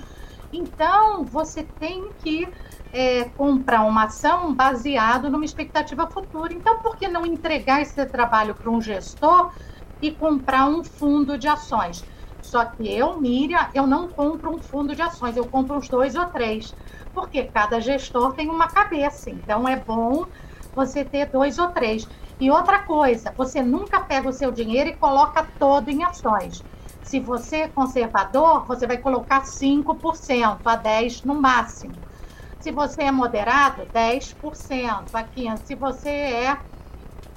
Então, 0.50 1.22
você 1.22 1.64
tem 1.78 2.10
que 2.20 2.48
é, 2.92 3.24
comprar 3.24 3.82
uma 3.82 4.04
ação 4.04 4.54
baseado 4.54 5.30
numa 5.30 5.44
expectativa 5.44 6.06
futura. 6.06 6.52
Então, 6.52 6.78
por 6.80 6.96
que 6.96 7.08
não 7.08 7.26
entregar 7.26 7.82
esse 7.82 8.04
trabalho 8.06 8.54
para 8.54 8.70
um 8.70 8.80
gestor 8.80 9.52
e 10.00 10.10
comprar 10.10 10.66
um 10.66 10.82
fundo 10.82 11.36
de 11.36 11.48
ações? 11.48 12.04
Só 12.40 12.64
que 12.64 12.90
eu, 12.90 13.20
Miriam, 13.20 13.68
eu 13.74 13.86
não 13.86 14.08
compro 14.08 14.54
um 14.54 14.58
fundo 14.58 14.94
de 14.94 15.02
ações, 15.02 15.36
eu 15.36 15.46
compro 15.46 15.76
uns 15.76 15.88
dois 15.88 16.14
ou 16.14 16.26
três, 16.26 16.74
porque 17.12 17.44
cada 17.44 17.80
gestor 17.80 18.32
tem 18.32 18.48
uma 18.48 18.68
cabeça. 18.68 19.28
Então, 19.28 19.68
é 19.68 19.76
bom 19.76 20.24
você 20.74 21.04
ter 21.04 21.26
dois 21.26 21.58
ou 21.58 21.68
três. 21.68 22.08
E 22.40 22.50
outra 22.50 22.78
coisa, 22.78 23.34
você 23.36 23.62
nunca 23.62 24.00
pega 24.00 24.28
o 24.28 24.32
seu 24.32 24.52
dinheiro 24.52 24.90
e 24.90 24.96
coloca 24.96 25.46
todo 25.58 25.88
em 25.88 26.04
ações. 26.04 26.62
Se 27.02 27.18
você 27.18 27.56
é 27.62 27.68
conservador, 27.68 28.64
você 28.64 28.86
vai 28.86 28.98
colocar 28.98 29.42
5% 29.42 30.60
a 30.64 30.76
10% 30.76 31.24
no 31.24 31.34
máximo. 31.40 32.07
Se 32.60 32.72
você 32.72 33.02
é 33.02 33.12
moderado, 33.12 33.86
10%. 33.94 35.14
Aqui, 35.14 35.46
se 35.64 35.74
você 35.74 36.08
é 36.08 36.58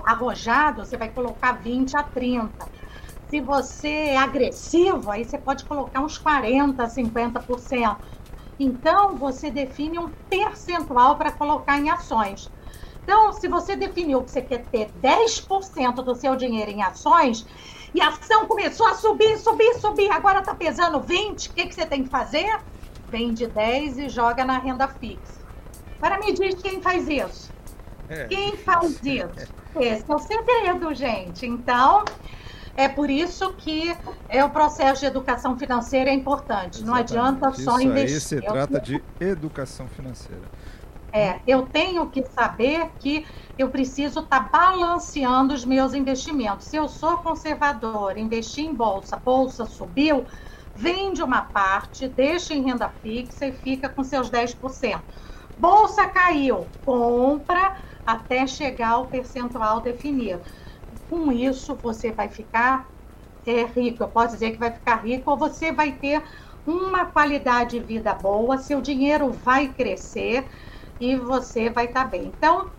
arrojado, 0.04 0.84
você 0.84 0.98
vai 0.98 1.10
colocar 1.10 1.54
20 1.54 1.96
a 1.96 2.04
30. 2.04 2.50
Se 3.30 3.40
você 3.40 3.88
é 3.88 4.18
agressivo, 4.18 5.12
aí 5.12 5.24
você 5.24 5.38
pode 5.38 5.64
colocar 5.66 6.02
uns 6.02 6.18
40, 6.18 6.84
50%. 6.84 7.98
Então, 8.60 9.16
você 9.16 9.50
define 9.50 10.00
um 10.00 10.10
percentual 10.30 11.16
para 11.16 11.32
colocar 11.32 11.80
em 11.80 11.90
ações. 11.90 12.52
Então, 13.04 13.34
se 13.34 13.48
você 13.48 13.76
definiu 13.76 14.22
que 14.24 14.32
você 14.32 14.42
quer 14.42 14.64
ter 14.66 14.92
10% 15.02 15.96
do 16.04 16.16
seu 16.16 16.36
dinheiro 16.36 16.70
em 16.70 16.84
ações, 16.84 17.46
e 17.94 18.02
a 18.02 18.10
ação 18.10 18.46
começou 18.46 18.88
a 18.88 18.96
subir, 18.96 19.38
subir, 19.38 19.74
subir, 19.80 20.12
agora 20.12 20.40
está 20.40 20.54
pesando 20.54 21.00
20, 21.00 21.50
o 21.50 21.54
que, 21.54 21.68
que 21.68 21.76
você 21.76 21.86
tem 21.86 22.04
que 22.04 22.10
fazer? 22.10 22.60
Vende 23.12 23.46
10 23.46 23.98
e 23.98 24.10
joga 24.10 24.46
na 24.46 24.58
renda 24.58 24.88
fixa. 24.88 25.42
Para 26.00 26.18
me 26.20 26.34
diz 26.34 26.56
quem 26.56 26.82
faz 26.82 27.08
isso. 27.08 27.52
É. 28.10 28.26
Quem 28.26 28.58
faz 28.58 29.00
isso? 29.04 29.52
Esse 29.80 30.12
é 30.12 30.16
o 30.16 30.20
segredo, 30.20 30.94
gente. 30.94 31.46
Então, 31.46 32.04
é 32.76 32.88
por 32.88 33.10
isso 33.10 33.54
que 33.54 33.96
é 34.28 34.44
o 34.44 34.50
processo 34.50 35.02
de 35.02 35.06
educação 35.06 35.58
financeira 35.58 36.10
é 36.10 36.14
importante. 36.14 36.82
Exatamente. 36.82 36.86
Não 36.86 36.96
adianta 36.96 37.52
só 37.54 37.78
isso 37.78 37.82
investir. 37.82 38.14
Aí 38.16 38.20
se 38.20 38.42
trata 38.42 38.80
de 38.80 39.04
educação 39.20 39.88
financeira. 39.88 40.44
É, 41.14 41.40
eu 41.46 41.64
tenho 41.64 42.08
que 42.08 42.24
saber 42.24 42.90
que 43.00 43.26
eu 43.58 43.70
preciso 43.70 44.22
estar 44.22 44.50
tá 44.50 44.50
balanceando 44.50 45.54
os 45.54 45.66
meus 45.66 45.94
investimentos. 45.94 46.68
Se 46.68 46.78
eu 46.78 46.88
sou 46.88 47.18
conservador, 47.18 48.18
investir 48.18 48.66
em 48.66 48.74
bolsa, 48.74 49.18
bolsa 49.18 49.66
subiu, 49.66 50.26
vende 50.82 51.22
uma 51.22 51.44
parte, 51.44 52.08
deixa 52.08 52.56
em 52.56 52.64
renda 52.64 52.90
fixa 52.90 53.46
e 53.46 53.52
fica 53.52 53.88
com 53.88 54.04
seus 54.04 54.32
10%. 54.32 55.04
Bolsa 55.56 56.08
caiu, 56.08 56.72
compra 56.84 57.76
até 58.04 58.48
chegar 58.48 58.94
ao 58.94 59.08
percentual 59.08 59.80
definido. 59.80 60.42
Com 61.08 61.32
isso, 61.32 61.76
você 61.76 62.12
vai 62.12 62.30
ficar 62.30 62.90
é, 63.46 63.64
rico. 63.64 64.04
Eu 64.04 64.10
posso 64.10 64.34
dizer 64.34 64.52
que 64.52 64.58
vai 64.58 64.72
ficar 64.72 64.96
rico 64.96 65.30
ou 65.30 65.38
você 65.38 65.72
vai 65.72 65.92
ter 66.00 66.24
uma 66.66 67.06
qualidade 67.06 67.80
de 67.80 67.86
vida 67.86 68.14
boa, 68.16 68.58
seu 68.58 68.82
dinheiro 68.82 69.32
vai 69.32 69.72
crescer 69.74 70.48
e 71.00 71.16
você 71.16 71.70
vai 71.70 71.86
estar 71.86 72.06
tá 72.06 72.10
bem. 72.10 72.26
Então, 72.26 72.72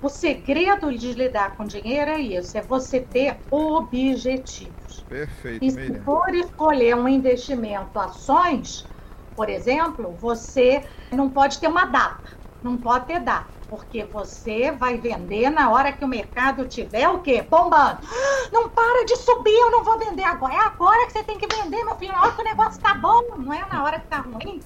o 0.00 0.08
segredo 0.08 0.96
de 0.96 1.12
lidar 1.12 1.56
com 1.56 1.64
dinheiro 1.64 2.10
é 2.10 2.20
isso, 2.20 2.56
é 2.56 2.62
você 2.62 3.00
ter 3.00 3.40
objetivos. 3.50 5.04
Perfeito. 5.08 5.64
E 5.64 5.70
se 5.70 6.04
for 6.04 6.34
escolher 6.34 6.94
um 6.96 7.08
investimento, 7.08 7.98
ações, 7.98 8.86
por 9.34 9.48
exemplo, 9.48 10.16
você 10.16 10.86
não 11.12 11.30
pode 11.30 11.58
ter 11.58 11.68
uma 11.68 11.86
data, 11.86 12.30
não 12.62 12.76
pode 12.78 13.06
ter 13.06 13.20
data, 13.20 13.50
porque 13.68 14.04
você 14.04 14.72
vai 14.72 14.98
vender 14.98 15.50
na 15.50 15.70
hora 15.70 15.92
que 15.92 16.04
o 16.04 16.08
mercado 16.08 16.66
tiver 16.68 17.08
o 17.08 17.20
quê? 17.22 17.42
Bombando. 17.42 18.00
Não 18.52 18.70
para 18.70 19.04
de 19.04 19.16
subir, 19.16 19.52
eu 19.52 19.70
não 19.72 19.82
vou 19.82 19.98
vender 19.98 20.22
agora. 20.22 20.54
É 20.54 20.58
agora 20.60 21.04
que 21.06 21.12
você 21.12 21.24
tem 21.24 21.36
que 21.36 21.48
vender, 21.48 21.82
meu 21.84 21.96
filho, 21.96 22.12
na 22.12 22.22
hora 22.22 22.32
que 22.32 22.40
o 22.40 22.44
negócio 22.44 22.80
tá 22.80 22.94
bom, 22.94 23.20
não 23.38 23.52
é 23.52 23.66
na 23.68 23.82
hora 23.82 23.98
que 24.00 24.08
tá 24.08 24.20
ruim. 24.20 24.64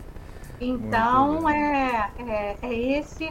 Então, 0.61 1.49
é, 1.49 2.13
é, 2.19 2.59
é, 2.63 2.75
esse 2.99 3.27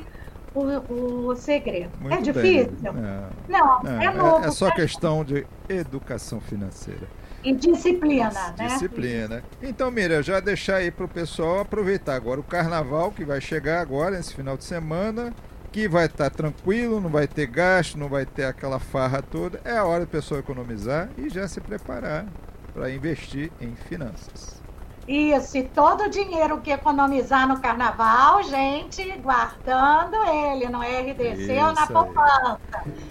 o, 0.53 1.27
o 1.27 1.35
segredo. 1.35 1.91
Muito 1.99 2.13
é 2.13 2.21
difícil? 2.21 2.89
É. 2.89 3.29
Não, 3.47 3.81
é, 3.87 4.05
é 4.05 4.11
novo. 4.11 4.45
É 4.45 4.51
só 4.51 4.71
questão 4.71 5.23
de 5.23 5.45
educação 5.67 6.39
financeira. 6.39 7.07
E 7.43 7.53
disciplina, 7.53 8.53
né? 8.57 8.67
Disciplina. 8.67 9.43
Então, 9.61 9.89
Miriam, 9.89 10.21
já 10.21 10.39
deixar 10.39 10.77
aí 10.77 10.91
para 10.91 11.05
o 11.05 11.09
pessoal 11.09 11.59
aproveitar 11.59 12.15
agora 12.15 12.39
o 12.39 12.43
carnaval 12.43 13.11
que 13.11 13.23
vai 13.23 13.39
chegar 13.39 13.79
agora, 13.79 14.19
esse 14.19 14.33
final 14.33 14.57
de 14.57 14.65
semana, 14.65 15.33
que 15.71 15.87
vai 15.87 16.07
estar 16.07 16.29
tá 16.29 16.35
tranquilo, 16.35 16.99
não 16.99 17.09
vai 17.09 17.27
ter 17.27 17.47
gasto, 17.47 17.97
não 17.97 18.09
vai 18.09 18.25
ter 18.25 18.43
aquela 18.43 18.79
farra 18.79 19.21
toda. 19.21 19.61
É 19.63 19.77
a 19.77 19.85
hora 19.85 20.05
do 20.05 20.09
pessoal 20.09 20.39
economizar 20.39 21.09
e 21.17 21.29
já 21.29 21.47
se 21.47 21.61
preparar 21.61 22.25
para 22.73 22.91
investir 22.91 23.51
em 23.61 23.73
finanças. 23.73 24.61
Isso, 25.09 25.57
e 25.57 25.63
todo 25.63 26.03
o 26.03 26.09
dinheiro 26.09 26.61
que 26.61 26.69
economizar 26.69 27.47
no 27.47 27.59
carnaval, 27.59 28.43
gente, 28.43 29.03
guardando 29.17 30.15
ele 30.23 30.69
no 30.69 30.81
RDC 30.81 31.33
Isso 31.33 31.51
ou 31.53 31.73
na 31.73 31.87
poupança. 31.87 32.59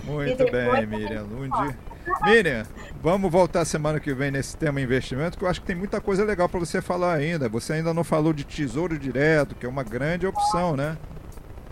Muito 0.05 0.45
bem, 0.49 0.87
Miriam 0.87 1.25
Lundi. 1.25 1.77
Miriam, 2.23 2.65
vamos 3.03 3.33
voltar 3.33 3.65
semana 3.65 3.99
que 3.99 4.15
vem 4.15 4.31
nesse 4.31 4.57
tema 4.57 4.81
investimento, 4.81 5.37
que 5.37 5.43
eu 5.45 5.49
acho 5.49 5.61
que 5.61 5.67
tem 5.67 5.75
muita 5.75 6.01
coisa 6.01 6.25
legal 6.25 6.49
para 6.49 6.61
você 6.61 6.81
falar 6.81 7.15
ainda. 7.15 7.49
Você 7.49 7.73
ainda 7.73 7.93
não 7.93 8.05
falou 8.05 8.33
de 8.33 8.45
tesouro 8.45 8.97
direto, 8.97 9.57
que 9.57 9.67
é 9.67 9.69
uma 9.69 9.83
grande 9.83 10.25
opção, 10.25 10.77
né? 10.77 10.97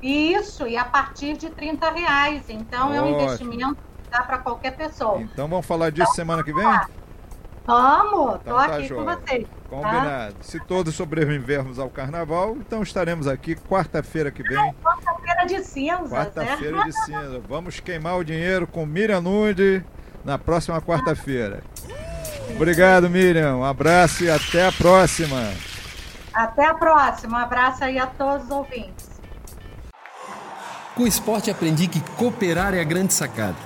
Isso, 0.03 0.67
e 0.67 0.77
a 0.77 0.85
partir 0.85 1.37
de 1.37 1.51
30 1.51 1.89
reais. 1.93 2.43
Então 2.49 2.89
Ótimo. 2.89 2.97
é 2.97 3.03
um 3.03 3.23
investimento 3.23 3.77
que 4.03 4.11
dá 4.11 4.25
para 4.25 4.39
qualquer 4.39 4.77
pessoa. 4.77 5.21
Então 5.21 5.47
vamos 5.47 5.65
falar 5.65 5.91
disso 5.91 6.13
semana 6.15 6.43
que 6.43 6.53
vem? 6.53 6.67
Vamos, 7.67 8.37
então, 8.43 8.55
tô 8.55 8.55
tá 8.55 8.65
aqui 8.77 8.87
joia. 8.87 9.17
com 9.17 9.27
vocês. 9.27 9.47
Combinado. 9.69 10.35
Tá? 10.35 10.43
Se 10.43 10.61
todos 10.61 10.95
sobrevivermos 10.95 11.81
ao 11.81 11.91
carnaval, 11.91 12.57
então 12.57 12.81
estaremos 12.83 13.27
aqui 13.27 13.57
quarta-feira 13.57 14.31
que 14.31 14.43
vem. 14.45 14.73
Quarta-feira 14.75 15.47
de 15.47 15.65
cinza. 15.65 16.17
Quarta-feira 16.17 16.85
de 16.85 16.93
cinza. 16.93 17.43
Vamos 17.49 17.81
queimar 17.81 18.17
o 18.19 18.25
dinheiro 18.25 18.69
com 18.69 18.87
Miriam 18.87 19.21
Nude 19.21 19.85
na 20.25 20.39
próxima 20.39 20.81
quarta-feira. 20.81 21.65
Obrigado, 22.55 23.11
Miriam. 23.11 23.57
Um 23.57 23.65
abraço 23.65 24.23
e 24.23 24.31
até 24.31 24.69
a 24.69 24.71
próxima. 24.71 25.53
Até 26.33 26.67
a 26.67 26.75
próxima. 26.75 27.39
Um 27.39 27.41
abraço 27.41 27.83
aí 27.83 27.99
a 27.99 28.07
todos 28.07 28.45
os 28.45 28.51
ouvintes. 28.53 29.11
Com 30.95 31.03
o 31.03 31.07
esporte 31.07 31.51
aprendi 31.51 31.89
que 31.89 32.01
cooperar 32.17 32.75
é 32.75 32.81
a 32.81 32.85
grande 32.85 33.13
sacada 33.13 33.66